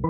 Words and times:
Ihr 0.00 0.04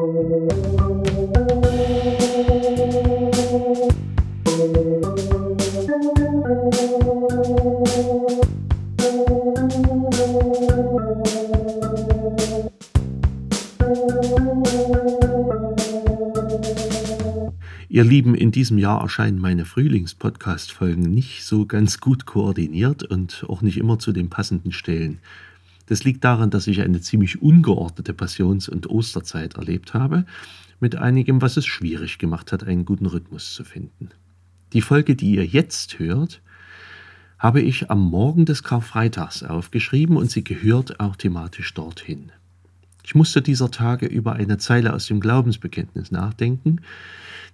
Lieben, 18.05 18.35
in 18.35 18.53
diesem 18.53 18.77
Jahr 18.77 19.01
erscheinen 19.01 19.39
meine 19.39 19.65
Frühlings-Podcast-Folgen 19.65 21.01
nicht 21.03 21.45
so 21.45 21.65
ganz 21.65 21.99
gut 21.99 22.27
koordiniert 22.27 23.05
und 23.05 23.47
auch 23.49 23.63
nicht 23.63 23.79
immer 23.79 23.99
zu 23.99 24.13
den 24.13 24.29
passenden 24.29 24.73
Stellen. 24.73 25.21
Das 25.89 26.05
liegt 26.05 26.23
daran, 26.23 26.51
dass 26.51 26.67
ich 26.67 26.83
eine 26.83 27.01
ziemlich 27.01 27.41
ungeordnete 27.41 28.13
Passions- 28.13 28.69
und 28.69 28.91
Osterzeit 28.91 29.55
erlebt 29.55 29.95
habe, 29.95 30.27
mit 30.81 30.97
einigem, 30.97 31.41
was 31.41 31.57
es 31.57 31.67
schwierig 31.67 32.19
gemacht 32.19 32.53
hat, 32.53 32.63
einen 32.63 32.85
guten 32.85 33.07
Rhythmus 33.07 33.55
zu 33.55 33.65
finden. 33.65 34.11
Die 34.75 34.83
Folge, 34.83 35.17
die 35.17 35.33
ihr 35.33 35.47
jetzt 35.47 35.99
hört, 35.99 36.43
habe 37.39 37.63
ich 37.63 37.91
am 37.91 38.03
Morgen 38.03 38.45
des 38.45 38.63
Karfreitags 38.63 39.43
aufgeschrieben 39.43 40.17
und 40.17 40.31
sie 40.31 40.45
gehört 40.45 41.01
auch 41.01 41.17
thematisch 41.17 41.73
dorthin. 41.73 42.33
Ich 43.03 43.15
musste 43.15 43.41
dieser 43.41 43.71
Tage 43.71 44.05
über 44.05 44.35
eine 44.35 44.59
Zeile 44.59 44.93
aus 44.93 45.07
dem 45.07 45.21
Glaubensbekenntnis 45.21 46.11
nachdenken, 46.11 46.83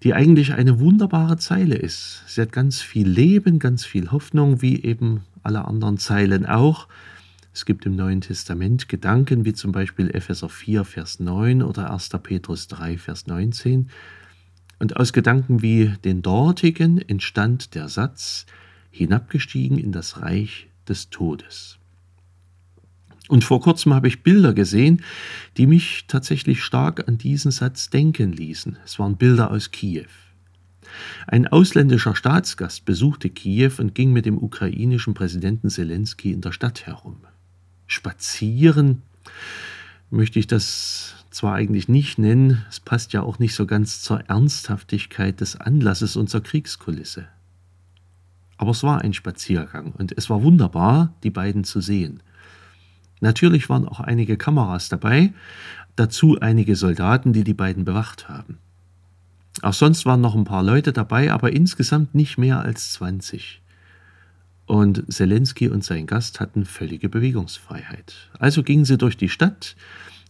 die 0.02 0.12
eigentlich 0.12 0.52
eine 0.52 0.80
wunderbare 0.80 1.36
Zeile 1.36 1.76
ist. 1.76 2.24
Sie 2.26 2.40
hat 2.40 2.50
ganz 2.50 2.80
viel 2.80 3.08
Leben, 3.08 3.60
ganz 3.60 3.84
viel 3.84 4.10
Hoffnung, 4.10 4.60
wie 4.60 4.82
eben 4.82 5.20
alle 5.44 5.64
anderen 5.66 5.98
Zeilen 5.98 6.44
auch. 6.46 6.88
Es 7.54 7.64
gibt 7.66 7.86
im 7.86 7.94
Neuen 7.94 8.20
Testament 8.20 8.88
Gedanken 8.88 9.44
wie 9.44 9.52
zum 9.52 9.70
Beispiel 9.70 10.10
Epheser 10.10 10.48
4, 10.48 10.84
Vers 10.84 11.20
9 11.20 11.62
oder 11.62 11.92
1. 11.92 12.08
Petrus 12.20 12.66
3, 12.66 12.98
Vers 12.98 13.28
19. 13.28 13.90
Und 14.80 14.96
aus 14.96 15.12
Gedanken 15.12 15.62
wie 15.62 15.94
den 16.04 16.20
dortigen 16.20 16.98
entstand 16.98 17.76
der 17.76 17.88
Satz, 17.88 18.46
hinabgestiegen 18.90 19.78
in 19.78 19.92
das 19.92 20.20
Reich 20.20 20.66
des 20.88 21.10
Todes. 21.10 21.78
Und 23.28 23.44
vor 23.44 23.60
kurzem 23.60 23.94
habe 23.94 24.08
ich 24.08 24.24
Bilder 24.24 24.52
gesehen, 24.52 25.04
die 25.56 25.68
mich 25.68 26.06
tatsächlich 26.08 26.60
stark 26.60 27.06
an 27.06 27.18
diesen 27.18 27.52
Satz 27.52 27.88
denken 27.88 28.32
ließen. 28.32 28.78
Es 28.84 28.98
waren 28.98 29.16
Bilder 29.16 29.52
aus 29.52 29.70
Kiew. 29.70 30.08
Ein 31.28 31.46
ausländischer 31.46 32.16
Staatsgast 32.16 32.84
besuchte 32.84 33.30
Kiew 33.30 33.74
und 33.78 33.94
ging 33.94 34.12
mit 34.12 34.26
dem 34.26 34.38
ukrainischen 34.38 35.14
Präsidenten 35.14 35.70
Zelensky 35.70 36.32
in 36.32 36.40
der 36.40 36.52
Stadt 36.52 36.86
herum. 36.86 37.18
Spazieren 37.86 39.02
möchte 40.10 40.38
ich 40.38 40.46
das 40.46 41.14
zwar 41.30 41.54
eigentlich 41.54 41.88
nicht 41.88 42.18
nennen, 42.18 42.64
es 42.70 42.80
passt 42.80 43.12
ja 43.12 43.22
auch 43.22 43.38
nicht 43.38 43.54
so 43.54 43.66
ganz 43.66 44.00
zur 44.00 44.20
Ernsthaftigkeit 44.28 45.40
des 45.40 45.56
Anlasses 45.56 46.16
und 46.16 46.30
zur 46.30 46.42
Kriegskulisse. 46.42 47.26
Aber 48.56 48.70
es 48.70 48.82
war 48.84 49.02
ein 49.02 49.12
Spaziergang 49.12 49.92
und 49.92 50.16
es 50.16 50.30
war 50.30 50.42
wunderbar, 50.42 51.12
die 51.24 51.30
beiden 51.30 51.64
zu 51.64 51.80
sehen. 51.80 52.22
Natürlich 53.20 53.68
waren 53.68 53.88
auch 53.88 54.00
einige 54.00 54.36
Kameras 54.36 54.88
dabei, 54.88 55.32
dazu 55.96 56.38
einige 56.40 56.76
Soldaten, 56.76 57.32
die 57.32 57.44
die 57.44 57.54
beiden 57.54 57.84
bewacht 57.84 58.28
haben. 58.28 58.58
Auch 59.62 59.72
sonst 59.72 60.04
waren 60.06 60.20
noch 60.20 60.34
ein 60.34 60.44
paar 60.44 60.62
Leute 60.62 60.92
dabei, 60.92 61.32
aber 61.32 61.52
insgesamt 61.52 62.14
nicht 62.14 62.38
mehr 62.38 62.60
als 62.60 62.92
20. 62.92 63.62
Und 64.66 65.12
Zelensky 65.12 65.68
und 65.68 65.84
sein 65.84 66.06
Gast 66.06 66.40
hatten 66.40 66.64
völlige 66.64 67.08
Bewegungsfreiheit. 67.08 68.30
Also 68.38 68.62
gingen 68.62 68.84
sie 68.84 68.96
durch 68.96 69.16
die 69.16 69.28
Stadt. 69.28 69.76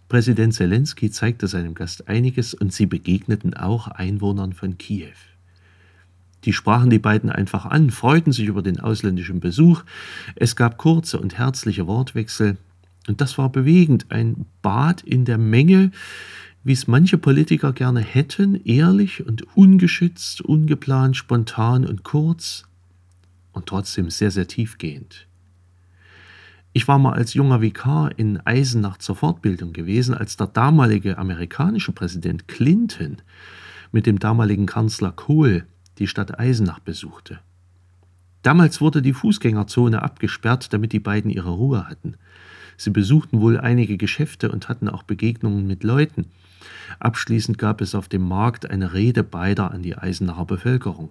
Präsident 0.08 0.54
Zelensky 0.54 1.10
zeigte 1.10 1.46
seinem 1.46 1.74
Gast 1.74 2.08
einiges 2.08 2.52
und 2.52 2.72
sie 2.72 2.86
begegneten 2.86 3.54
auch 3.54 3.88
Einwohnern 3.88 4.52
von 4.52 4.76
Kiew. 4.76 5.14
Die 6.44 6.52
sprachen 6.52 6.90
die 6.90 6.98
beiden 6.98 7.30
einfach 7.30 7.64
an, 7.64 7.90
freuten 7.90 8.32
sich 8.32 8.46
über 8.46 8.62
den 8.62 8.80
ausländischen 8.80 9.40
Besuch. 9.40 9.82
Es 10.36 10.56
gab 10.56 10.76
kurze 10.76 11.18
und 11.18 11.38
herzliche 11.38 11.86
Wortwechsel. 11.86 12.58
Und 13.08 13.20
das 13.20 13.38
war 13.38 13.50
bewegend, 13.50 14.06
ein 14.10 14.46
Bad 14.62 15.02
in 15.02 15.24
der 15.24 15.38
Menge, 15.38 15.90
wie 16.62 16.72
es 16.72 16.86
manche 16.86 17.18
Politiker 17.18 17.72
gerne 17.72 18.00
hätten, 18.00 18.62
ehrlich 18.64 19.24
und 19.26 19.56
ungeschützt, 19.56 20.42
ungeplant, 20.42 21.16
spontan 21.16 21.86
und 21.86 22.02
kurz 22.02 22.64
und 23.54 23.66
trotzdem 23.66 24.10
sehr, 24.10 24.30
sehr 24.30 24.46
tiefgehend. 24.46 25.26
Ich 26.74 26.88
war 26.88 26.98
mal 26.98 27.12
als 27.12 27.34
junger 27.34 27.62
Vikar 27.62 28.10
in 28.18 28.44
Eisenach 28.44 28.98
zur 28.98 29.14
Fortbildung 29.14 29.72
gewesen, 29.72 30.12
als 30.12 30.36
der 30.36 30.48
damalige 30.48 31.18
amerikanische 31.18 31.92
Präsident 31.92 32.48
Clinton 32.48 33.18
mit 33.92 34.06
dem 34.06 34.18
damaligen 34.18 34.66
Kanzler 34.66 35.12
Kohl 35.12 35.66
die 35.98 36.08
Stadt 36.08 36.38
Eisenach 36.38 36.80
besuchte. 36.80 37.38
Damals 38.42 38.80
wurde 38.80 39.02
die 39.02 39.12
Fußgängerzone 39.12 40.02
abgesperrt, 40.02 40.72
damit 40.72 40.92
die 40.92 40.98
beiden 40.98 41.30
ihre 41.30 41.50
Ruhe 41.50 41.88
hatten. 41.88 42.16
Sie 42.76 42.90
besuchten 42.90 43.40
wohl 43.40 43.58
einige 43.58 43.96
Geschäfte 43.96 44.50
und 44.50 44.68
hatten 44.68 44.88
auch 44.88 45.04
Begegnungen 45.04 45.68
mit 45.68 45.84
Leuten. 45.84 46.26
Abschließend 46.98 47.56
gab 47.56 47.80
es 47.80 47.94
auf 47.94 48.08
dem 48.08 48.26
Markt 48.26 48.68
eine 48.68 48.92
Rede 48.92 49.22
beider 49.22 49.70
an 49.70 49.82
die 49.82 49.96
Eisenacher 49.96 50.44
Bevölkerung. 50.44 51.10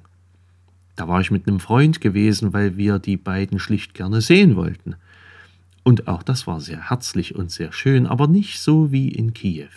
Da 0.96 1.08
war 1.08 1.22
ich 1.22 1.32
mit 1.32 1.48
einem 1.48 1.60
Freund 1.60 2.02
gewesen, 2.02 2.54
weil 2.54 2.78
wir 2.78 3.00
die 3.00 3.18
beiden 3.18 3.60
schlicht 3.60 3.94
gerne 3.94 4.22
sehen 4.22 4.56
wollten. 4.56 4.96
Und 5.84 6.08
auch 6.08 6.24
das 6.24 6.48
war 6.48 6.62
sehr 6.62 6.90
herzlich 6.90 7.36
und 7.36 7.52
sehr 7.52 7.74
schön, 7.74 8.08
aber 8.08 8.28
nicht 8.28 8.60
so 8.60 8.92
wie 8.92 9.10
in 9.10 9.34
Kiew. 9.34 9.70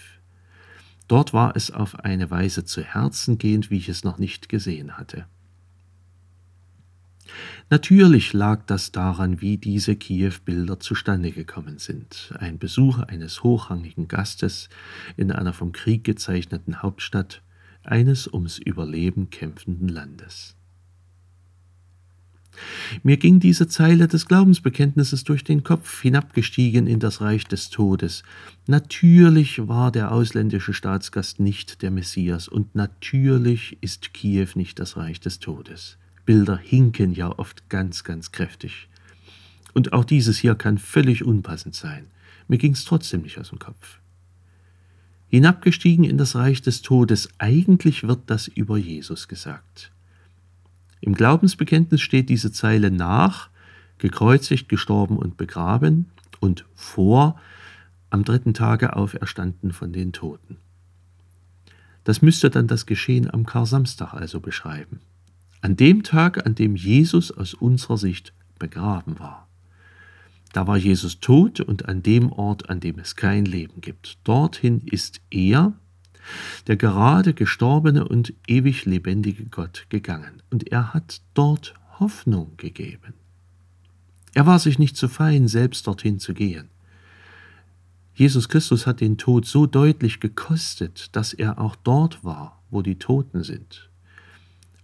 Dort 1.09 1.33
war 1.33 1.57
es 1.57 1.71
auf 1.71 2.01
eine 2.01 2.31
Weise 2.31 2.65
zu 2.65 2.83
Herzen 2.83 3.39
gehend, 3.39 3.71
wie 3.71 3.79
ich 3.79 3.89
es 3.89 4.05
noch 4.05 4.19
nicht 4.19 4.49
gesehen 4.49 4.97
hatte. 4.99 5.27
Natürlich 7.71 8.33
lag 8.33 8.65
das 8.67 8.93
daran, 8.93 9.41
wie 9.41 9.57
diese 9.57 9.97
Kiew-Bilder 9.97 10.79
zustande 10.79 11.33
gekommen 11.33 11.79
sind. 11.79 12.33
Ein 12.39 12.59
Besuch 12.59 12.99
eines 12.99 13.43
hochrangigen 13.43 14.07
Gastes 14.07 14.69
in 15.17 15.33
einer 15.33 15.53
vom 15.53 15.73
Krieg 15.73 16.05
gezeichneten 16.05 16.83
Hauptstadt 16.83 17.43
eines 17.83 18.33
ums 18.33 18.59
Überleben 18.59 19.31
kämpfenden 19.31 19.89
Landes. 19.89 20.57
Mir 23.03 23.17
ging 23.17 23.41
diese 23.41 23.69
Zeile 23.69 24.09
des 24.09 24.27
Glaubensbekenntnisses 24.27 25.25
durch 25.25 25.45
den 25.45 25.65
Kopf, 25.65 26.03
hinabgestiegen 26.03 26.87
in 26.87 27.01
das 27.01 27.21
Reich 27.21 27.45
des 27.45 27.71
Todes. 27.71 28.23
Natürlich 28.67 29.67
war 29.69 29.93
der 29.93 30.13
ausländische 30.13 30.73
Staatsgast 30.73 31.41
nicht 31.41 31.83
der 31.83 31.91
Messias 31.91 32.49
und 32.49 32.75
natürlich 32.75 33.79
ist 33.81 34.13
Kiew 34.13 34.49
nicht 34.55 34.79
das 34.79 34.97
Reich 34.97 35.21
des 35.21 35.39
Todes. 35.39 35.99
Bilder 36.25 36.57
hinken 36.57 37.13
ja 37.13 37.31
oft 37.39 37.69
ganz, 37.69 38.05
ganz 38.05 38.33
kräftig. 38.33 38.89
Und 39.73 39.93
auch 39.93 40.05
dieses 40.05 40.39
hier 40.39 40.55
kann 40.55 40.79
völlig 40.79 41.25
unpassend 41.25 41.75
sein. 41.75 42.07
Mir 42.49 42.59
ging 42.59 42.73
es 42.73 42.85
trotzdem 42.85 43.23
nicht 43.23 43.39
aus 43.39 43.51
dem 43.51 43.59
Kopf. 43.59 43.99
Hinabgestiegen 45.29 46.05
in 46.05 46.19
das 46.19 46.35
Reich 46.37 46.63
des 46.63 46.83
Todes, 46.83 47.29
eigentlich 47.39 48.07
wird 48.07 48.23
das 48.27 48.49
über 48.49 48.77
Jesus 48.77 49.29
gesagt. 49.29 49.91
Im 51.01 51.15
Glaubensbekenntnis 51.15 52.01
steht 52.01 52.29
diese 52.29 52.53
Zeile 52.53 52.91
nach, 52.91 53.51
gekreuzigt, 53.99 54.69
gestorben 54.69 55.17
und 55.17 55.37
begraben 55.37 56.07
und 56.41 56.65
vor, 56.75 57.39
am 58.11 58.25
dritten 58.25 58.55
Tage 58.55 58.97
auferstanden 58.97 59.73
von 59.73 59.93
den 59.93 60.13
Toten. 60.13 60.57
Das 62.05 62.23
müsste 62.23 62.51
dann 62.51 62.69
das 62.69 62.87
Geschehen 62.87 63.33
am 63.33 63.47
Karsamstag 63.47 64.15
also 64.15 64.41
beschreiben. 64.41 65.01
An 65.61 65.77
dem 65.77 66.03
Tag, 66.05 66.47
an 66.47 66.55
dem 66.55 66.77
Jesus 66.77 67.33
aus 67.33 67.53
unserer 67.55 67.99
Sicht 67.99 68.33
begraben 68.59 69.19
war. 69.19 69.49
Da 70.53 70.67
war 70.67 70.77
Jesus 70.77 71.21
tot 71.21 71.61
und 71.61 71.89
an 71.89 72.03
dem 72.03 72.33
Ort, 72.33 72.71
an 72.71 72.81
dem 72.81 72.99
es 72.99 73.17
kein 73.17 73.45
Leben 73.45 73.81
gibt. 73.81 74.19
Dorthin 74.25 74.81
ist 74.87 75.21
er, 75.31 75.73
der 76.67 76.77
gerade 76.77 77.35
gestorbene 77.35 78.07
und 78.07 78.33
ewig 78.47 78.85
lebendige 78.85 79.45
Gott 79.47 79.87
gegangen, 79.89 80.43
und 80.51 80.69
er 80.73 80.95
hat 80.95 81.21
dort 81.35 81.75
Hoffnung 81.99 82.53
gegeben. 82.57 83.15
Er 84.35 84.47
war 84.47 84.59
sich 84.59 84.79
nicht 84.79 84.97
zu 84.97 85.09
fein, 85.09 85.49
selbst 85.49 85.87
dorthin 85.87 86.19
zu 86.19 86.35
gehen. 86.35 86.69
Jesus 88.15 88.49
Christus 88.49 88.87
hat 88.87 89.01
den 89.01 89.19
Tod 89.19 89.47
so 89.47 89.67
deutlich 89.67 90.21
gekostet, 90.21 91.15
dass 91.15 91.33
er 91.33 91.59
auch 91.59 91.77
dort 91.77 92.25
war, 92.25 92.63
wo 92.71 92.83
die 92.83 92.99
Toten 92.99 93.43
sind. 93.43 93.91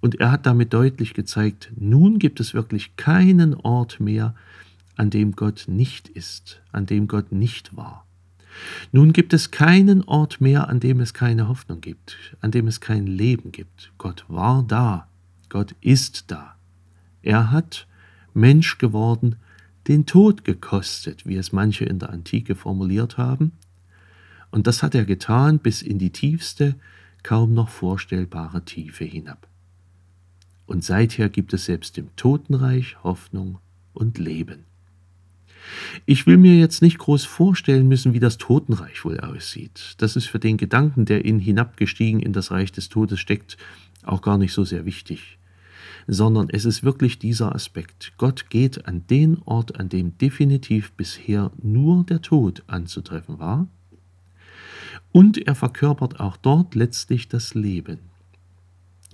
Und 0.00 0.20
er 0.20 0.32
hat 0.32 0.46
damit 0.46 0.72
deutlich 0.72 1.14
gezeigt, 1.14 1.72
nun 1.76 2.18
gibt 2.18 2.40
es 2.40 2.54
wirklich 2.54 2.96
keinen 2.96 3.54
Ort 3.54 4.00
mehr, 4.00 4.34
an 4.96 5.10
dem 5.10 5.32
Gott 5.32 5.64
nicht 5.66 6.08
ist, 6.08 6.60
an 6.72 6.86
dem 6.86 7.08
Gott 7.08 7.32
nicht 7.32 7.76
war. 7.76 8.04
Nun 8.92 9.12
gibt 9.12 9.32
es 9.32 9.50
keinen 9.50 10.02
Ort 10.04 10.40
mehr, 10.40 10.68
an 10.68 10.80
dem 10.80 11.00
es 11.00 11.14
keine 11.14 11.48
Hoffnung 11.48 11.80
gibt, 11.80 12.36
an 12.40 12.50
dem 12.50 12.66
es 12.66 12.80
kein 12.80 13.06
Leben 13.06 13.52
gibt. 13.52 13.92
Gott 13.98 14.24
war 14.28 14.62
da, 14.62 15.08
Gott 15.48 15.74
ist 15.80 16.30
da. 16.30 16.56
Er 17.22 17.50
hat 17.50 17.86
Mensch 18.34 18.78
geworden, 18.78 19.36
den 19.88 20.06
Tod 20.06 20.44
gekostet, 20.44 21.26
wie 21.26 21.36
es 21.36 21.52
manche 21.52 21.84
in 21.84 21.98
der 21.98 22.10
Antike 22.10 22.54
formuliert 22.54 23.18
haben, 23.18 23.52
Und 24.52 24.66
das 24.66 24.82
hat 24.82 24.94
er 24.94 25.06
getan 25.06 25.58
bis 25.58 25.80
in 25.82 25.98
die 25.98 26.10
tiefste, 26.10 26.76
kaum 27.22 27.54
noch 27.54 27.70
vorstellbare 27.70 28.64
Tiefe 28.64 29.04
hinab. 29.04 29.48
Und 30.66 30.84
seither 30.84 31.28
gibt 31.30 31.54
es 31.54 31.64
selbst 31.64 31.96
im 31.98 32.14
Totenreich 32.16 33.02
Hoffnung 33.02 33.58
und 33.94 34.18
Leben. 34.18 34.64
Ich 36.06 36.26
will 36.26 36.36
mir 36.36 36.56
jetzt 36.58 36.82
nicht 36.82 36.98
groß 36.98 37.24
vorstellen 37.24 37.88
müssen, 37.88 38.14
wie 38.14 38.20
das 38.20 38.38
Totenreich 38.38 39.04
wohl 39.04 39.20
aussieht. 39.20 39.94
Das 39.98 40.16
ist 40.16 40.26
für 40.26 40.38
den 40.38 40.56
Gedanken, 40.56 41.04
der 41.04 41.24
in 41.24 41.38
hinabgestiegen 41.38 42.20
in 42.20 42.32
das 42.32 42.50
Reich 42.50 42.72
des 42.72 42.88
Todes 42.88 43.20
steckt, 43.20 43.56
auch 44.04 44.22
gar 44.22 44.38
nicht 44.38 44.52
so 44.52 44.64
sehr 44.64 44.84
wichtig. 44.84 45.38
Sondern 46.06 46.48
es 46.50 46.64
ist 46.64 46.82
wirklich 46.82 47.18
dieser 47.18 47.54
Aspekt. 47.54 48.12
Gott 48.18 48.50
geht 48.50 48.86
an 48.86 49.06
den 49.08 49.38
Ort, 49.44 49.78
an 49.78 49.88
dem 49.88 50.18
definitiv 50.18 50.92
bisher 50.92 51.52
nur 51.62 52.04
der 52.04 52.22
Tod 52.22 52.64
anzutreffen 52.66 53.38
war, 53.38 53.68
und 55.12 55.46
er 55.46 55.54
verkörpert 55.54 56.20
auch 56.20 56.36
dort 56.36 56.74
letztlich 56.74 57.28
das 57.28 57.54
Leben 57.54 57.98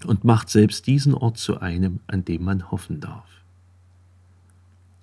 und 0.06 0.25
macht 0.25 0.49
selbst 0.49 0.87
diesen 0.87 1.12
Ort 1.12 1.39
zu 1.39 1.61
einem, 1.61 2.01
an 2.06 2.25
dem 2.25 2.44
man 2.44 2.71
hoffen 2.71 3.01
darf. 3.01 3.29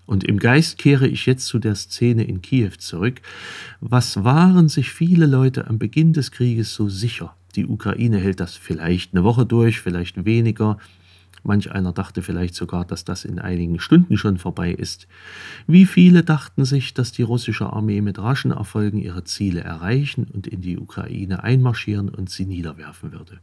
Und 0.06 0.24
im 0.24 0.38
Geist 0.38 0.78
kehre 0.78 1.08
ich 1.08 1.26
jetzt 1.26 1.48
zu 1.48 1.60
der 1.60 1.76
Szene 1.76 2.24
in 2.24 2.42
Kiew 2.42 2.72
zurück. 2.78 3.22
Was 3.82 4.24
waren 4.24 4.70
sich 4.70 4.92
viele 4.92 5.26
Leute 5.26 5.68
am 5.68 5.80
Beginn 5.80 6.14
des 6.14 6.32
Krieges 6.32 6.74
so 6.74 6.90
sicher? 6.90 7.36
Die 7.56 7.66
Ukraine 7.66 8.18
hält 8.18 8.40
das 8.40 8.56
vielleicht 8.56 9.14
eine 9.14 9.24
Woche 9.24 9.46
durch, 9.46 9.80
vielleicht 9.80 10.26
weniger. 10.26 10.78
Manch 11.44 11.72
einer 11.72 11.94
dachte 11.94 12.22
vielleicht 12.22 12.56
sogar, 12.56 12.86
dass 12.86 13.06
das 13.06 13.24
in 13.24 13.40
einigen 13.40 13.80
Stunden 13.80 14.18
schon 14.18 14.38
vorbei 14.38 14.72
ist. 14.72 15.08
Wie 15.68 15.86
viele 15.86 16.24
dachten 16.24 16.66
sich, 16.66 16.94
dass 16.94 17.12
die 17.12 17.22
russische 17.22 17.72
Armee 17.72 18.02
mit 18.02 18.18
raschen 18.20 18.52
Erfolgen 18.52 18.98
ihre 18.98 19.24
Ziele 19.24 19.62
erreichen 19.62 20.26
und 20.34 20.48
in 20.48 20.62
die 20.62 20.78
Ukraine 20.78 21.44
einmarschieren 21.44 22.10
und 22.10 22.30
sie 22.30 22.46
niederwerfen 22.46 23.12
würde? 23.12 23.40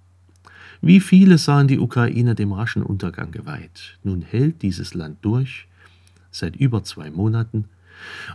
Wie 0.81 0.99
viele 0.99 1.39
sahen 1.39 1.69
die 1.69 1.79
Ukraine 1.79 2.35
dem 2.35 2.53
raschen 2.53 2.83
Untergang 2.83 3.31
geweiht? 3.31 3.99
Nun 4.03 4.21
hält 4.21 4.63
dieses 4.63 4.95
Land 4.95 5.19
durch 5.23 5.69
seit 6.33 6.57
über 6.57 6.83
zwei 6.83 7.11
Monaten 7.11 7.67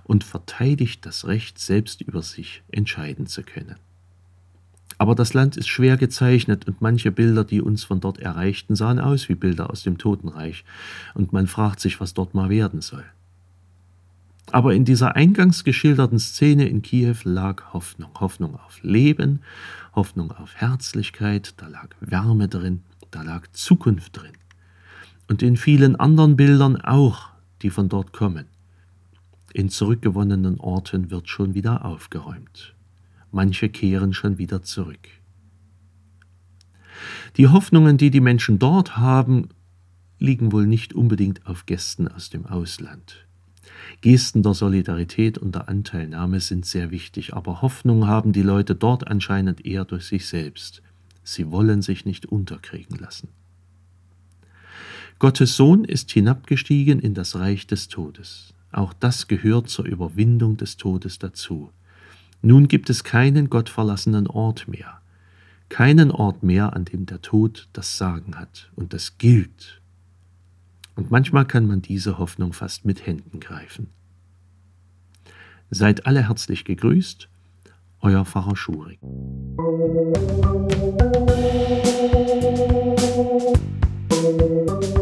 und 0.06 0.24
verteidigt 0.24 1.06
das 1.06 1.28
Recht, 1.28 1.60
selbst 1.60 2.02
über 2.02 2.22
sich 2.22 2.64
entscheiden 2.72 3.28
zu 3.28 3.44
können. 3.44 3.76
Aber 5.00 5.14
das 5.14 5.34
Land 5.34 5.58
ist 5.58 5.68
schwer 5.68 5.98
gezeichnet 5.98 6.66
und 6.66 6.82
manche 6.82 7.12
Bilder, 7.12 7.44
die 7.44 7.62
uns 7.62 7.84
von 7.84 8.00
dort 8.00 8.20
erreichten, 8.20 8.76
sahen 8.76 9.00
aus 9.00 9.30
wie 9.30 9.36
Bilder 9.36 9.70
aus 9.70 9.84
dem 9.84 9.98
Totenreich 9.98 10.64
und 11.14 11.34
man 11.34 11.48
fragt 11.48 11.80
sich, 11.80 12.00
was 12.00 12.14
dort 12.14 12.34
mal 12.34 12.50
werden 12.50 12.82
soll. 12.82 13.04
Aber 14.52 14.74
in 14.74 14.86
dieser 14.86 15.16
eingangs 15.16 15.64
geschilderten 15.64 16.20
Szene 16.20 16.68
in 16.70 16.82
Kiew 16.82 17.18
lag 17.26 17.74
Hoffnung. 17.74 18.12
Hoffnung 18.20 18.56
auf 18.56 18.82
Leben, 18.82 19.42
Hoffnung 19.94 20.32
auf 20.32 20.56
Herzlichkeit, 20.56 21.54
da 21.58 21.68
lag 21.68 21.90
Wärme 22.00 22.48
drin, 22.48 22.82
da 23.12 23.24
lag 23.24 23.48
Zukunft 23.52 24.18
drin. 24.18 24.32
Und 25.28 25.44
in 25.44 25.58
vielen 25.58 25.98
anderen 25.98 26.38
Bildern 26.38 26.78
auch 26.78 27.28
die 27.62 27.70
von 27.70 27.90
dort 27.90 28.14
kommen. 28.14 28.46
In 29.54 29.70
zurückgewonnenen 29.70 30.60
Orten 30.60 31.10
wird 31.10 31.30
schon 31.30 31.54
wieder 31.54 31.86
aufgeräumt. 31.86 32.76
Manche 33.32 33.70
kehren 33.70 34.14
schon 34.14 34.38
wieder 34.38 34.62
zurück. 34.62 35.08
Die 37.38 37.48
Hoffnungen, 37.48 37.98
die 37.98 38.10
die 38.10 38.22
Menschen 38.22 38.60
dort 38.60 38.98
haben, 38.98 39.50
liegen 40.20 40.52
wohl 40.52 40.66
nicht 40.66 40.94
unbedingt 40.94 41.46
auf 41.46 41.66
Gästen 41.66 42.08
aus 42.08 42.30
dem 42.30 42.46
Ausland. 42.46 43.28
Gesten 44.02 44.44
der 44.44 44.54
Solidarität 44.54 45.38
und 45.38 45.54
der 45.56 45.70
Anteilnahme 45.70 46.40
sind 46.40 46.66
sehr 46.66 46.92
wichtig, 46.92 47.34
aber 47.34 47.62
Hoffnung 47.62 48.08
haben 48.08 48.32
die 48.34 48.42
Leute 48.42 48.76
dort 48.76 49.08
anscheinend 49.08 49.66
eher 49.66 49.86
durch 49.86 50.06
sich 50.06 50.28
selbst. 50.28 50.82
Sie 51.24 51.52
wollen 51.52 51.82
sich 51.82 52.06
nicht 52.06 52.26
unterkriegen 52.26 52.98
lassen. 52.98 53.30
Gottes 55.20 55.56
Sohn 55.56 55.84
ist 55.84 56.12
hinabgestiegen 56.12 57.00
in 57.00 57.16
das 57.16 57.36
Reich 57.36 57.66
des 57.66 57.88
Todes. 57.88 58.54
Auch 58.72 58.94
das 58.94 59.28
gehört 59.28 59.68
zur 59.68 59.86
Überwindung 59.86 60.58
des 60.58 60.78
Todes 60.78 61.18
dazu. 61.18 61.72
Nun 62.44 62.68
gibt 62.68 62.92
es 62.92 63.04
keinen 63.04 63.50
gottverlassenen 63.50 64.28
Ort 64.28 64.68
mehr, 64.68 65.02
keinen 65.70 66.12
Ort 66.12 66.44
mehr, 66.44 66.74
an 66.76 66.86
dem 66.86 67.08
der 67.08 67.24
Tod 67.24 67.68
das 67.74 67.98
Sagen 67.98 68.36
hat, 68.38 68.70
und 68.76 68.94
das 68.94 69.18
gilt. 69.18 69.82
Und 70.94 71.10
manchmal 71.10 71.46
kann 71.46 71.66
man 71.66 71.82
diese 71.82 72.20
Hoffnung 72.20 72.54
fast 72.54 72.86
mit 72.86 73.08
Händen 73.08 73.40
greifen. 73.40 73.88
Seid 75.72 76.06
alle 76.06 76.28
herzlich 76.28 76.64
gegrüßt, 76.64 77.28
euer 78.02 78.24
Pfarrer 78.24 78.56
Schurig. 78.56 79.00
Musik 84.30 84.97